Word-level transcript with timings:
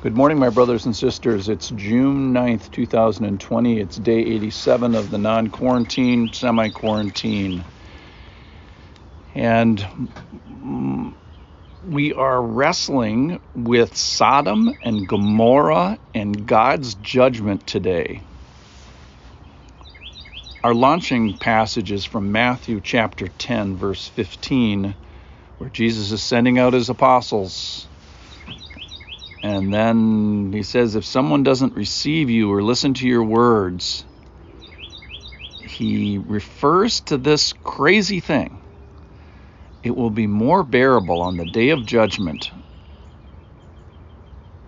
Good 0.00 0.16
morning, 0.16 0.38
my 0.38 0.50
brothers 0.50 0.86
and 0.86 0.94
sisters. 0.94 1.48
It's 1.48 1.70
June 1.70 2.32
9th, 2.32 2.70
2020. 2.70 3.80
It's 3.80 3.96
day 3.96 4.20
87 4.20 4.94
of 4.94 5.10
the 5.10 5.18
non 5.18 5.48
quarantine, 5.48 6.32
semi 6.32 6.68
quarantine. 6.68 7.64
And 9.34 9.84
we 11.84 12.12
are 12.12 12.40
wrestling 12.40 13.40
with 13.56 13.96
Sodom 13.96 14.78
and 14.84 15.08
Gomorrah 15.08 15.98
and 16.14 16.46
God's 16.46 16.94
judgment 16.94 17.66
today. 17.66 18.22
Our 20.62 20.74
launching 20.74 21.36
passage 21.38 21.90
is 21.90 22.04
from 22.04 22.30
Matthew 22.30 22.80
chapter 22.80 23.26
10, 23.26 23.74
verse 23.74 24.06
15, 24.06 24.94
where 25.58 25.70
Jesus 25.70 26.12
is 26.12 26.22
sending 26.22 26.60
out 26.60 26.72
his 26.72 26.88
apostles 26.88 27.88
and 29.42 29.72
then 29.72 30.52
he 30.52 30.62
says, 30.62 30.96
if 30.96 31.04
someone 31.04 31.42
doesn't 31.42 31.76
receive 31.76 32.28
you 32.30 32.52
or 32.52 32.62
listen 32.62 32.94
to 32.94 33.06
your 33.06 33.24
words, 33.24 34.04
he 35.60 36.18
refers 36.18 37.00
to 37.02 37.18
this 37.18 37.52
crazy 37.52 38.20
thing. 38.20 38.60
It 39.82 39.96
will 39.96 40.10
be 40.10 40.26
more 40.26 40.64
bearable 40.64 41.20
on 41.20 41.36
the 41.36 41.44
day 41.44 41.70
of 41.70 41.86
judgment 41.86 42.50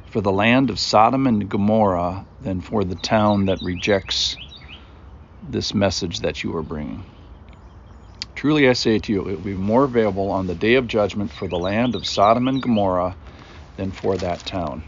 for 0.06 0.20
the 0.20 0.32
land 0.32 0.70
of 0.70 0.78
Sodom 0.78 1.26
and 1.26 1.48
Gomorrah 1.48 2.26
than 2.40 2.60
for 2.60 2.84
the 2.84 2.96
town 2.96 3.46
that 3.46 3.62
rejects 3.62 4.38
this 5.42 5.74
message 5.74 6.20
that 6.20 6.44
you 6.44 6.54
are 6.56 6.62
bringing. 6.62 7.04
Truly 8.34 8.68
I 8.68 8.74
say 8.74 8.98
to 8.98 9.12
you, 9.12 9.28
it 9.28 9.34
will 9.36 9.44
be 9.44 9.54
more 9.54 9.84
available 9.84 10.30
on 10.30 10.46
the 10.46 10.54
day 10.54 10.74
of 10.74 10.86
judgment 10.86 11.32
for 11.32 11.48
the 11.48 11.58
land 11.58 11.94
of 11.94 12.06
Sodom 12.06 12.48
and 12.48 12.62
Gomorrah 12.62 13.16
than 13.80 13.90
for 13.90 14.14
that 14.18 14.38
town. 14.40 14.82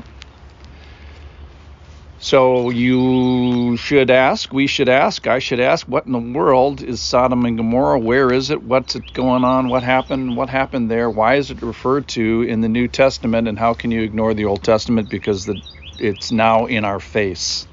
So 2.19 2.69
you 2.71 3.77
should 3.79 4.11
ask, 4.11 4.53
we 4.53 4.67
should 4.67 4.89
ask, 4.89 5.27
I 5.27 5.39
should 5.41 5.59
ask, 5.59 5.89
what 5.89 6.07
in 6.07 6.13
the 6.13 6.39
world 6.39 6.83
is 6.83 7.01
Sodom 7.01 7.45
and 7.47 7.57
Gomorrah? 7.57 7.99
Where 7.99 8.31
is 8.33 8.51
it? 8.51 8.63
What's 8.63 8.95
it 8.95 9.13
going 9.15 9.45
on? 9.45 9.71
What 9.71 9.83
happened? 9.83 10.37
What 10.37 10.51
happened 10.51 10.91
there? 10.91 11.11
Why 11.11 11.37
is 11.37 11.51
it 11.51 11.63
referred 11.63 12.07
to 12.09 12.43
in 12.43 12.61
the 12.61 12.69
New 12.69 12.87
Testament? 12.87 13.49
And 13.49 13.59
how 13.59 13.73
can 13.75 13.91
you 13.91 14.03
ignore 14.03 14.35
the 14.35 14.45
Old 14.45 14.63
Testament 14.63 15.09
because 15.09 15.47
the, 15.47 15.61
it's 15.99 16.31
now 16.31 16.67
in 16.67 16.85
our 16.85 17.01
face? 17.01 17.67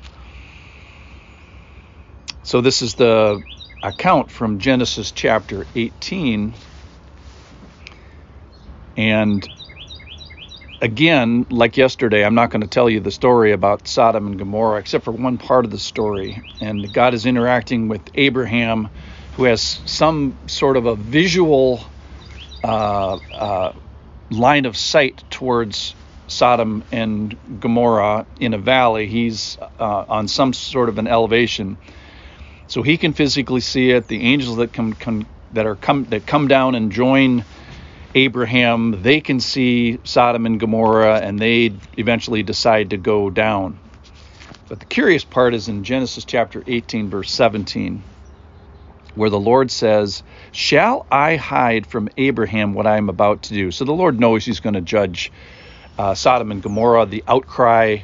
So 2.43 2.61
this 2.61 2.81
is 2.81 2.95
the 2.95 3.43
account 3.83 4.31
from 4.31 4.57
Genesis 4.57 5.11
chapter 5.11 5.67
18. 5.75 6.53
And 8.97 9.47
again, 10.81 11.45
like 11.49 11.77
yesterday, 11.77 12.23
I'm 12.23 12.35
not 12.35 12.49
going 12.49 12.61
to 12.61 12.67
tell 12.67 12.89
you 12.89 12.99
the 12.99 13.11
story 13.11 13.51
about 13.51 13.87
Sodom 13.87 14.27
and 14.27 14.37
Gomorrah, 14.39 14.79
except 14.79 15.03
for 15.05 15.11
one 15.11 15.37
part 15.37 15.65
of 15.65 15.71
the 15.71 15.79
story. 15.79 16.41
And 16.61 16.91
God 16.93 17.13
is 17.13 17.25
interacting 17.25 17.87
with 17.87 18.01
Abraham, 18.15 18.89
who 19.35 19.43
has 19.45 19.61
some 19.61 20.37
sort 20.47 20.77
of 20.77 20.85
a 20.85 20.95
visual 20.95 21.83
uh, 22.63 23.15
uh, 23.33 23.73
line 24.29 24.65
of 24.65 24.77
sight 24.77 25.23
towards 25.29 25.95
Sodom 26.27 26.83
and 26.91 27.37
Gomorrah 27.59 28.25
in 28.39 28.53
a 28.53 28.57
valley. 28.57 29.07
He's 29.07 29.57
uh, 29.79 30.05
on 30.07 30.27
some 30.27 30.53
sort 30.53 30.89
of 30.89 30.97
an 30.97 31.07
elevation, 31.07 31.77
so 32.67 32.83
he 32.83 32.97
can 32.97 33.13
physically 33.13 33.61
see 33.61 33.91
it. 33.91 34.07
The 34.07 34.21
angels 34.21 34.57
that 34.57 34.73
come, 34.73 34.93
come 34.93 35.27
that 35.53 35.65
are 35.65 35.75
come 35.75 36.05
that 36.05 36.27
come 36.27 36.47
down 36.47 36.75
and 36.75 36.91
join 36.91 37.43
Abraham, 38.15 39.01
they 39.01 39.21
can 39.21 39.39
see 39.39 39.99
Sodom 40.03 40.45
and 40.45 40.59
Gomorrah 40.59 41.19
and 41.19 41.37
they 41.37 41.73
eventually 41.97 42.43
decide 42.43 42.89
to 42.91 42.97
go 42.97 43.29
down. 43.29 43.79
But 44.67 44.79
the 44.79 44.85
curious 44.85 45.23
part 45.23 45.53
is 45.53 45.67
in 45.67 45.83
Genesis 45.83 46.25
chapter 46.25 46.63
18, 46.65 47.09
verse 47.09 47.31
17, 47.31 48.03
where 49.15 49.29
the 49.29 49.39
Lord 49.39 49.71
says, 49.71 50.23
Shall 50.51 51.05
I 51.11 51.35
hide 51.35 51.87
from 51.87 52.09
Abraham 52.17 52.73
what 52.73 52.85
I 52.85 52.97
am 52.97 53.09
about 53.09 53.43
to 53.43 53.53
do? 53.53 53.71
So 53.71 53.85
the 53.85 53.93
Lord 53.93 54.19
knows 54.19 54.45
he's 54.45 54.59
going 54.59 54.75
to 54.75 54.81
judge 54.81 55.31
uh, 55.97 56.13
Sodom 56.13 56.51
and 56.51 56.61
Gomorrah. 56.61 57.07
The 57.07 57.23
outcry 57.27 57.97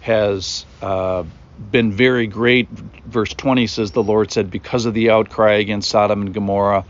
has 0.00 0.64
uh, 0.80 1.24
been 1.70 1.92
very 1.92 2.26
great. 2.26 2.68
Verse 2.68 3.34
20 3.34 3.66
says, 3.66 3.90
The 3.90 4.02
Lord 4.02 4.30
said, 4.30 4.50
Because 4.50 4.86
of 4.86 4.94
the 4.94 5.10
outcry 5.10 5.54
against 5.54 5.90
Sodom 5.90 6.22
and 6.22 6.34
Gomorrah, 6.34 6.84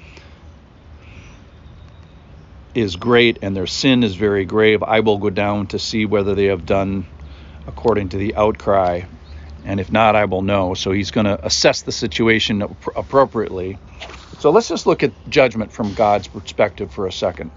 is 2.75 2.97
great 2.97 3.39
and 3.43 3.57
their 3.57 3.67
sin 3.67 4.03
is 4.03 4.15
very 4.15 4.45
grave, 4.45 4.83
I 4.83 5.01
will 5.01 5.19
go 5.19 5.31
down 5.31 5.69
to 5.69 5.79
see 5.79 6.07
whether 6.07 6.35
they 6.35 6.47
have 6.47 6.67
done 6.67 7.07
according 7.67 8.11
to 8.11 8.17
the 8.17 8.35
outcry. 8.35 9.03
And 9.65 9.79
if 9.79 9.93
not, 9.93 10.17
I 10.17 10.25
will 10.25 10.43
know. 10.43 10.75
So 10.75 10.91
he's 10.91 11.11
going 11.11 11.27
to 11.27 11.45
assess 11.45 11.83
the 11.83 11.93
situation 11.93 12.63
appropriately. 12.97 13.79
So 14.39 14.51
let's 14.51 14.69
just 14.69 14.87
look 14.87 15.03
at 15.03 15.13
judgment 15.29 15.73
from 15.73 15.95
God's 15.95 16.27
perspective 16.29 16.91
for 16.93 17.07
a 17.07 17.13
second. 17.13 17.51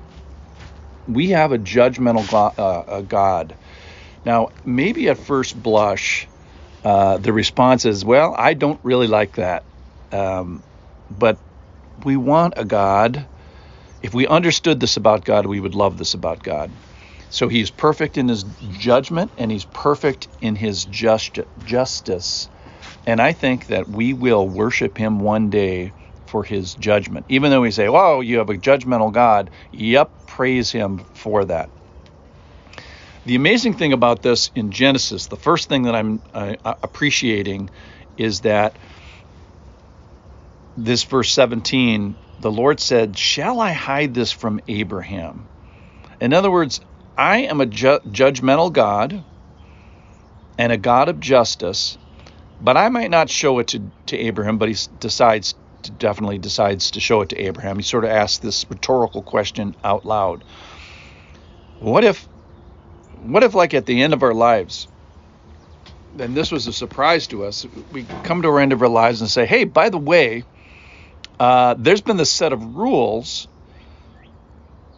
We 1.07 1.29
have 1.29 1.51
a 1.51 1.57
judgmental 1.57 2.53
uh, 2.57 3.01
God. 3.01 3.55
Now, 4.23 4.49
maybe 4.63 5.09
at 5.09 5.17
first 5.17 5.61
blush, 5.61 6.27
uh, 6.83 7.17
the 7.17 7.33
response 7.33 7.85
is, 7.85 8.05
well, 8.05 8.35
I 8.37 8.53
don't 8.53 8.79
really 8.83 9.07
like 9.07 9.35
that. 9.35 9.63
Um, 10.11 10.63
but 11.09 11.37
we 12.03 12.17
want 12.17 12.55
a 12.57 12.65
God 12.65 13.25
if 14.05 14.13
we 14.13 14.27
understood 14.27 14.79
this 14.79 14.97
about 14.97 15.25
God, 15.25 15.47
we 15.47 15.59
would 15.59 15.73
love 15.73 15.97
this 15.97 16.13
about 16.13 16.43
God. 16.43 16.69
So 17.31 17.47
he's 17.47 17.71
perfect 17.71 18.19
in 18.19 18.27
his 18.27 18.43
judgment 18.77 19.31
and 19.39 19.51
he's 19.51 19.65
perfect 19.65 20.27
in 20.41 20.55
his 20.55 20.85
just, 20.85 21.39
justice. 21.65 22.47
And 23.07 23.19
I 23.19 23.31
think 23.31 23.65
that 23.67 23.89
we 23.89 24.13
will 24.13 24.47
worship 24.47 24.95
him 24.95 25.19
one 25.19 25.49
day 25.49 25.91
for 26.27 26.43
his 26.43 26.75
judgment. 26.75 27.25
Even 27.29 27.49
though 27.49 27.61
we 27.61 27.71
say, 27.71 27.89
"Whoa, 27.89 28.21
you 28.21 28.37
have 28.37 28.51
a 28.51 28.53
judgmental 28.53 29.11
God." 29.11 29.49
Yep, 29.71 30.11
praise 30.27 30.71
him 30.71 31.03
for 31.15 31.43
that. 31.45 31.71
The 33.25 33.35
amazing 33.35 33.73
thing 33.73 33.91
about 33.91 34.21
this 34.21 34.51
in 34.53 34.69
Genesis, 34.69 35.25
the 35.25 35.35
first 35.35 35.67
thing 35.67 35.83
that 35.83 35.95
I'm 35.95 36.21
uh, 36.31 36.55
appreciating 36.83 37.71
is 38.17 38.41
that 38.41 38.77
this 40.77 41.03
verse 41.03 41.31
17 41.31 42.15
the 42.45 42.51
Lord 42.51 42.79
said, 42.79 43.17
Shall 43.17 43.59
I 43.59 43.71
hide 43.71 44.13
this 44.13 44.31
from 44.31 44.61
Abraham? 44.67 45.47
In 46.21 46.31
other 46.31 46.51
words, 46.51 46.79
I 47.17 47.39
am 47.39 47.59
a 47.59 47.65
ju- 47.65 48.01
judgmental 48.11 48.71
God 48.71 49.23
and 50.59 50.71
a 50.71 50.77
God 50.77 51.09
of 51.09 51.19
justice, 51.19 51.97
but 52.61 52.77
I 52.77 52.89
might 52.89 53.09
not 53.09 53.31
show 53.31 53.57
it 53.57 53.69
to, 53.69 53.81
to 54.05 54.17
Abraham, 54.19 54.59
but 54.59 54.69
he 54.69 54.75
decides 54.99 55.55
definitely 55.97 56.37
decides 56.37 56.91
to 56.91 56.99
show 56.99 57.21
it 57.21 57.29
to 57.29 57.35
Abraham. 57.35 57.77
He 57.77 57.81
sort 57.81 58.03
of 58.03 58.11
asks 58.11 58.37
this 58.37 58.63
rhetorical 58.69 59.23
question 59.23 59.75
out 59.83 60.05
loud. 60.05 60.43
What 61.79 62.03
if 62.03 62.27
what 63.23 63.41
if 63.41 63.55
like 63.55 63.73
at 63.73 63.87
the 63.87 64.03
end 64.03 64.13
of 64.13 64.21
our 64.21 64.35
lives, 64.35 64.87
and 66.19 66.37
this 66.37 66.51
was 66.51 66.67
a 66.67 66.73
surprise 66.73 67.25
to 67.27 67.43
us, 67.43 67.65
we 67.91 68.05
come 68.23 68.43
to 68.43 68.49
our 68.49 68.59
end 68.59 68.71
of 68.71 68.83
our 68.83 68.87
lives 68.87 69.21
and 69.21 69.31
say, 69.31 69.47
hey, 69.47 69.63
by 69.63 69.89
the 69.89 69.97
way, 69.97 70.43
uh, 71.39 71.75
there's 71.77 72.01
been 72.01 72.17
this 72.17 72.31
set 72.31 72.53
of 72.53 72.75
rules 72.75 73.47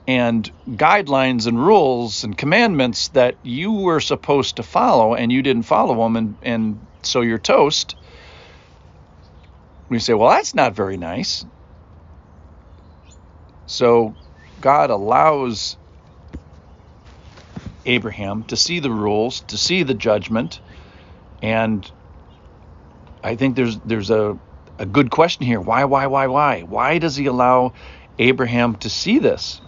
and 0.08 0.50
guidelines 0.70 1.48
and 1.48 1.60
rules 1.60 2.24
and 2.24 2.38
commandments 2.38 3.10
that 3.10 3.36
you 3.44 3.72
were 3.74 4.00
supposed 4.00 4.56
to 4.56 4.64
follow 4.64 5.16
and 5.16 5.32
you 5.32 5.42
didn't 5.42 5.64
follow 5.64 6.04
them 6.04 6.16
and, 6.16 6.36
and 6.42 6.88
so 7.02 7.22
you're 7.22 7.38
toast. 7.38 7.96
We 9.90 10.00
say 10.00 10.14
well 10.14 10.30
that's 10.30 10.56
not 10.56 10.76
very 10.76 10.98
nice. 10.98 11.46
So 13.66 14.16
god 14.62 14.90
allows 14.90 15.78
abraham 17.86 18.44
to 18.44 18.56
see 18.56 18.80
the 18.80 18.92
rules 18.92 19.42
to 19.42 19.58
see 19.58 19.84
the 19.84 19.94
judgment 19.94 20.60
and 21.42 21.90
i 23.24 23.36
think 23.36 23.56
there's 23.56 23.78
there's 23.86 24.10
a 24.10 24.38
a 24.80 24.86
good 24.86 25.12
question 25.12 25.46
here. 25.46 25.60
Why, 25.60 25.86
why, 25.86 26.08
why, 26.08 26.28
why? 26.28 26.62
Why 26.62 26.98
does 27.00 27.16
he 27.16 27.26
allow 27.26 27.74
Abraham 28.20 28.76
to 28.78 28.90
see 28.90 29.20
this? 29.20 29.62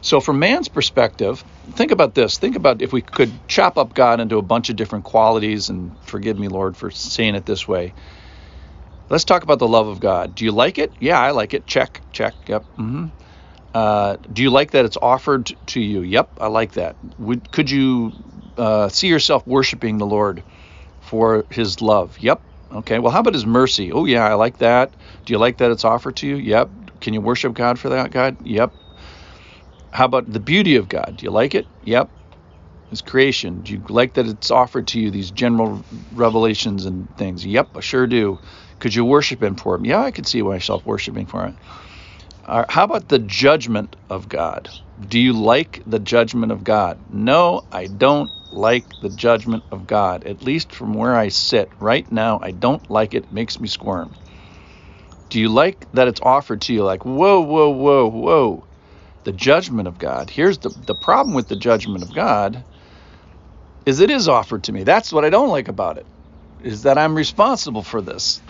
So, 0.00 0.20
from 0.20 0.38
man's 0.38 0.68
perspective, 0.68 1.42
think 1.72 1.90
about 1.90 2.14
this. 2.14 2.36
Think 2.36 2.56
about 2.56 2.82
if 2.82 2.92
we 2.92 3.00
could 3.00 3.32
chop 3.48 3.78
up 3.78 3.94
God 3.94 4.20
into 4.20 4.36
a 4.36 4.42
bunch 4.42 4.68
of 4.68 4.76
different 4.76 5.04
qualities, 5.04 5.70
and 5.70 5.96
forgive 6.02 6.38
me, 6.38 6.48
Lord, 6.48 6.76
for 6.76 6.90
saying 6.90 7.34
it 7.34 7.46
this 7.46 7.66
way. 7.66 7.94
Let's 9.08 9.24
talk 9.24 9.42
about 9.44 9.58
the 9.58 9.68
love 9.68 9.88
of 9.88 10.00
God. 10.00 10.34
Do 10.34 10.44
you 10.44 10.52
like 10.52 10.76
it? 10.78 10.92
Yeah, 11.00 11.18
I 11.18 11.30
like 11.30 11.54
it. 11.54 11.66
Check, 11.66 12.02
check. 12.12 12.34
Yep. 12.48 12.64
Mm-hmm. 12.78 13.06
Uh, 13.72 14.16
do 14.32 14.42
you 14.42 14.50
like 14.50 14.72
that 14.72 14.84
it's 14.84 14.98
offered 15.00 15.56
to 15.66 15.80
you? 15.80 16.02
Yep, 16.02 16.32
I 16.38 16.46
like 16.48 16.72
that. 16.72 16.96
Would, 17.18 17.50
could 17.50 17.70
you 17.70 18.12
uh, 18.56 18.88
see 18.88 19.08
yourself 19.08 19.46
worshiping 19.46 19.98
the 19.98 20.06
Lord? 20.06 20.42
For 21.04 21.44
his 21.50 21.80
love. 21.80 22.16
Yep. 22.18 22.42
Okay. 22.72 22.98
Well, 22.98 23.12
how 23.12 23.20
about 23.20 23.34
his 23.34 23.46
mercy? 23.46 23.92
Oh, 23.92 24.04
yeah, 24.04 24.26
I 24.26 24.34
like 24.34 24.58
that. 24.58 24.96
Do 25.24 25.32
you 25.32 25.38
like 25.38 25.58
that 25.58 25.70
it's 25.70 25.84
offered 25.84 26.16
to 26.16 26.26
you? 26.26 26.36
Yep. 26.36 26.70
Can 27.00 27.14
you 27.14 27.20
worship 27.20 27.54
God 27.54 27.78
for 27.78 27.90
that, 27.90 28.10
God? 28.10 28.36
Yep. 28.42 28.72
How 29.92 30.06
about 30.06 30.32
the 30.32 30.40
beauty 30.40 30.76
of 30.76 30.88
God? 30.88 31.16
Do 31.18 31.24
you 31.24 31.30
like 31.30 31.54
it? 31.54 31.68
Yep. 31.82 32.10
His 32.90 33.02
creation. 33.02 33.62
Do 33.62 33.72
you 33.72 33.82
like 33.88 34.14
that 34.14 34.26
it's 34.26 34.50
offered 34.50 34.88
to 34.88 35.00
you 35.00 35.10
these 35.10 35.30
general 35.30 35.84
revelations 36.12 36.84
and 36.84 37.08
things? 37.16 37.44
Yep, 37.44 37.70
I 37.76 37.80
sure 37.80 38.06
do. 38.06 38.40
Could 38.78 38.94
you 38.94 39.04
worship 39.04 39.42
Him 39.42 39.56
for 39.56 39.74
Him? 39.74 39.84
Yeah, 39.84 40.00
I 40.00 40.10
could 40.10 40.26
see 40.26 40.42
myself 40.42 40.84
worshiping 40.84 41.26
for 41.26 41.44
Him. 41.44 41.56
How 42.46 42.84
about 42.84 43.08
the 43.08 43.18
judgment 43.18 43.96
of 44.10 44.28
God? 44.28 44.68
Do 45.00 45.18
you 45.18 45.32
like 45.32 45.82
the 45.86 45.98
judgment 45.98 46.52
of 46.52 46.62
God? 46.62 47.00
No, 47.08 47.62
I 47.72 47.86
don't 47.86 48.30
like 48.54 49.00
the 49.00 49.08
judgment 49.10 49.64
of 49.70 49.86
God. 49.86 50.24
At 50.24 50.42
least 50.42 50.72
from 50.72 50.94
where 50.94 51.14
I 51.14 51.28
sit 51.28 51.70
right 51.80 52.10
now, 52.10 52.40
I 52.42 52.52
don't 52.52 52.88
like 52.90 53.14
it. 53.14 53.24
It 53.24 53.32
makes 53.32 53.60
me 53.60 53.68
squirm. 53.68 54.14
Do 55.28 55.40
you 55.40 55.48
like 55.48 55.90
that 55.92 56.08
it's 56.08 56.20
offered 56.20 56.60
to 56.62 56.74
you 56.74 56.84
like, 56.84 57.04
whoa, 57.04 57.40
whoa, 57.40 57.70
whoa, 57.70 58.08
whoa? 58.08 58.64
The 59.24 59.32
judgment 59.32 59.88
of 59.88 59.98
God. 59.98 60.30
Here's 60.30 60.58
the, 60.58 60.70
the 60.70 60.94
problem 60.94 61.34
with 61.34 61.48
the 61.48 61.56
judgment 61.56 62.04
of 62.04 62.14
God 62.14 62.62
is 63.86 64.00
it 64.00 64.10
is 64.10 64.28
offered 64.28 64.64
to 64.64 64.72
me. 64.72 64.84
That's 64.84 65.12
what 65.12 65.24
I 65.24 65.30
don't 65.30 65.48
like 65.50 65.68
about 65.68 65.98
it, 65.98 66.06
is 66.62 66.82
that 66.82 66.98
I'm 66.98 67.14
responsible 67.14 67.82
for 67.82 68.00
this. 68.00 68.40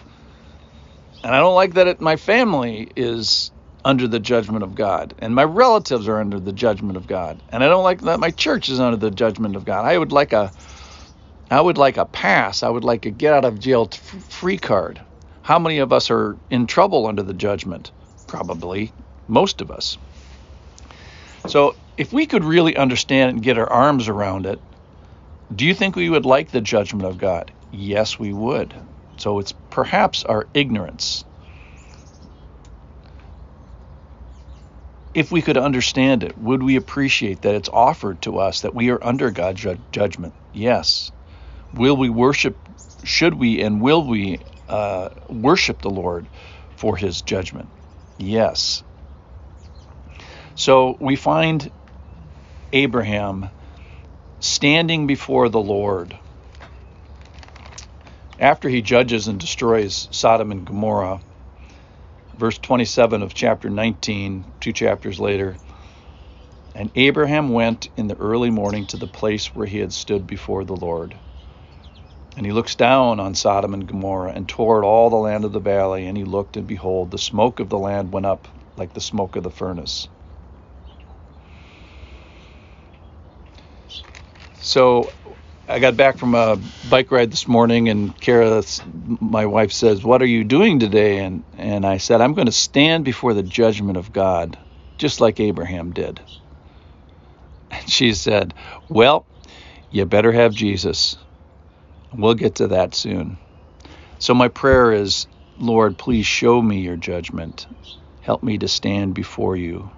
And 1.22 1.34
I 1.34 1.38
don't 1.38 1.54
like 1.54 1.74
that 1.74 1.88
it, 1.88 2.00
my 2.00 2.16
family 2.16 2.90
is 2.96 3.50
under 3.84 4.08
the 4.08 4.20
judgment 4.20 4.62
of 4.62 4.74
God, 4.74 5.14
and 5.18 5.34
my 5.34 5.44
relatives 5.44 6.08
are 6.08 6.18
under 6.18 6.40
the 6.40 6.52
judgment 6.52 6.96
of 6.96 7.06
God, 7.06 7.42
and 7.50 7.62
I 7.62 7.68
don't 7.68 7.84
like 7.84 8.00
that 8.02 8.20
my 8.20 8.30
church 8.30 8.68
is 8.68 8.80
under 8.80 8.96
the 8.96 9.10
judgment 9.10 9.56
of 9.56 9.64
God. 9.64 9.84
I 9.84 9.98
would 9.98 10.12
like 10.12 10.32
a, 10.32 10.52
I 11.50 11.60
would 11.60 11.78
like 11.78 11.96
a 11.96 12.06
pass. 12.06 12.62
I 12.62 12.68
would 12.68 12.84
like 12.84 13.06
a 13.06 13.10
get 13.10 13.34
out 13.34 13.44
of 13.44 13.60
jail 13.60 13.88
free 14.28 14.58
card. 14.58 15.00
How 15.42 15.58
many 15.58 15.78
of 15.78 15.92
us 15.92 16.10
are 16.10 16.38
in 16.50 16.66
trouble 16.66 17.06
under 17.06 17.22
the 17.22 17.34
judgment? 17.34 17.92
Probably 18.26 18.92
most 19.28 19.60
of 19.60 19.70
us. 19.70 19.98
So 21.46 21.76
if 21.98 22.12
we 22.12 22.26
could 22.26 22.44
really 22.44 22.76
understand 22.76 23.30
and 23.30 23.42
get 23.42 23.58
our 23.58 23.70
arms 23.70 24.08
around 24.08 24.46
it, 24.46 24.58
do 25.54 25.66
you 25.66 25.74
think 25.74 25.94
we 25.94 26.08
would 26.08 26.24
like 26.24 26.50
the 26.50 26.62
judgment 26.62 27.04
of 27.04 27.18
God? 27.18 27.52
Yes, 27.70 28.18
we 28.18 28.32
would. 28.32 28.74
So 29.18 29.38
it's 29.38 29.52
perhaps 29.70 30.24
our 30.24 30.48
ignorance 30.54 31.24
if 35.14 35.32
we 35.32 35.42
could 35.42 35.56
understand 35.56 36.24
it, 36.24 36.36
would 36.36 36.62
we 36.62 36.76
appreciate 36.76 37.42
that 37.42 37.54
it's 37.54 37.68
offered 37.68 38.22
to 38.22 38.38
us 38.38 38.62
that 38.62 38.74
we 38.74 38.90
are 38.90 39.02
under 39.02 39.30
God's 39.30 39.62
ju- 39.62 39.84
judgment? 39.92 40.34
Yes. 40.52 41.12
Will 41.72 41.96
we 41.96 42.10
worship, 42.10 42.58
should 43.04 43.34
we, 43.34 43.62
and 43.62 43.80
will 43.80 44.06
we 44.06 44.40
uh, 44.68 45.10
worship 45.28 45.82
the 45.82 45.90
Lord 45.90 46.28
for 46.76 46.96
his 46.96 47.22
judgment? 47.22 47.70
Yes. 48.18 48.82
So 50.56 50.96
we 51.00 51.16
find 51.16 51.70
Abraham 52.72 53.50
standing 54.40 55.06
before 55.06 55.48
the 55.48 55.60
Lord 55.60 56.18
after 58.38 58.68
he 58.68 58.82
judges 58.82 59.28
and 59.28 59.40
destroys 59.40 60.08
Sodom 60.10 60.50
and 60.52 60.66
Gomorrah 60.66 61.20
verse 62.38 62.58
27 62.58 63.22
of 63.22 63.34
chapter 63.34 63.70
19, 63.70 64.54
two 64.60 64.72
chapters 64.72 65.20
later. 65.20 65.58
And 66.74 66.90
Abraham 66.96 67.50
went 67.50 67.88
in 67.96 68.08
the 68.08 68.16
early 68.16 68.50
morning 68.50 68.86
to 68.88 68.98
the 68.98 69.08
place 69.08 69.54
where 69.54 69.66
he 69.66 69.78
had 69.78 69.92
stood 69.92 70.26
before 70.26 70.64
the 70.64 70.76
Lord. 70.76 71.20
And 72.36 72.46
he 72.46 72.52
looks 72.52 72.76
down 72.76 73.20
on 73.20 73.34
Sodom 73.34 73.74
and 73.74 73.86
Gomorrah 73.86 74.32
and 74.32 74.48
toward 74.48 74.84
all 74.84 75.10
the 75.10 75.16
land 75.16 75.44
of 75.44 75.52
the 75.52 75.60
valley, 75.60 76.06
and 76.06 76.18
he 76.18 76.24
looked, 76.24 76.56
and 76.56 76.66
behold, 76.66 77.10
the 77.10 77.18
smoke 77.18 77.60
of 77.60 77.70
the 77.70 77.78
land 77.78 78.12
went 78.12 78.26
up 78.26 78.48
like 78.76 78.94
the 78.94 79.00
smoke 79.02 79.36
of 79.36 79.44
the 79.44 79.50
furnace. 79.50 80.08
So 84.60 85.14
I 85.68 85.78
got 85.78 85.96
back 85.96 86.18
from 86.18 86.34
a 86.34 86.58
bike 86.90 87.10
ride 87.10 87.32
this 87.32 87.48
morning, 87.48 87.88
and 87.88 88.18
Kara, 88.20 88.62
my 89.20 89.46
wife, 89.46 89.72
says, 89.72 90.04
"What 90.04 90.20
are 90.22 90.26
you 90.26 90.44
doing 90.44 90.78
today?" 90.78 91.18
And 91.18 91.44
and 91.56 91.86
I 91.86 91.96
said, 91.98 92.20
"I'm 92.20 92.34
going 92.34 92.46
to 92.46 92.52
stand 92.52 93.04
before 93.04 93.34
the 93.34 93.42
judgment 93.42 93.96
of 93.96 94.12
God, 94.12 94.58
just 94.98 95.20
like 95.20 95.40
Abraham 95.40 95.92
did." 95.92 96.20
And 97.70 97.90
she 97.90 98.12
said, 98.14 98.54
"Well, 98.88 99.26
you 99.90 100.04
better 100.04 100.32
have 100.32 100.54
Jesus. 100.54 101.16
We'll 102.12 102.34
get 102.34 102.56
to 102.56 102.68
that 102.68 102.94
soon." 102.94 103.38
So 104.18 104.34
my 104.34 104.48
prayer 104.48 104.92
is, 104.92 105.26
Lord, 105.58 105.98
please 105.98 106.26
show 106.26 106.60
me 106.62 106.80
your 106.80 106.96
judgment. 106.96 107.66
Help 108.20 108.42
me 108.42 108.58
to 108.58 108.68
stand 108.68 109.14
before 109.14 109.56
you 109.56 109.90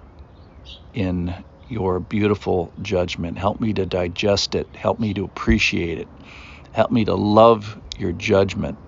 in 0.93 1.33
your 1.69 1.99
beautiful 1.99 2.73
judgment. 2.81 3.37
Help 3.37 3.59
me 3.59 3.73
to 3.73 3.85
digest 3.85 4.55
it. 4.55 4.75
Help 4.75 4.99
me 4.99 5.13
to 5.15 5.25
appreciate 5.25 5.99
it. 5.99 6.09
Help 6.71 6.91
me 6.91 7.05
to 7.05 7.15
love 7.15 7.81
your 7.97 8.13
judgment. 8.13 8.79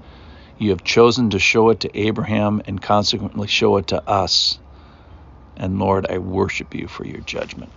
You 0.58 0.72
have 0.72 0.84
chosen 0.84 1.32
to 1.32 1.40
show 1.40 1.70
it 1.70 1.82
to 1.82 1.98
Abraham 2.00 2.62
and 2.66 2.82
consequently 2.82 3.48
show 3.48 3.78
it 3.78 3.88
to 3.88 4.08
us. 4.10 4.60
And 5.58 5.80
Lord, 5.80 6.08
I 6.10 6.20
worship 6.20 6.76
you 6.76 6.88
for 6.88 7.06
your 7.06 7.22
judgment. 7.22 7.74